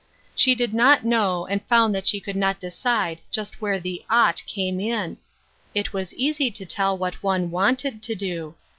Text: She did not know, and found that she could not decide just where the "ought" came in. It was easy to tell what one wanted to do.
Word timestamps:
She 0.33 0.55
did 0.55 0.73
not 0.73 1.05
know, 1.05 1.45
and 1.45 1.63
found 1.67 1.93
that 1.93 2.07
she 2.07 2.19
could 2.19 2.35
not 2.35 2.59
decide 2.59 3.21
just 3.29 3.61
where 3.61 3.79
the 3.79 4.03
"ought" 4.09 4.41
came 4.47 4.79
in. 4.79 5.17
It 5.75 5.93
was 5.93 6.11
easy 6.15 6.49
to 6.49 6.65
tell 6.65 6.97
what 6.97 7.21
one 7.21 7.51
wanted 7.51 8.01
to 8.01 8.15
do. 8.15 8.55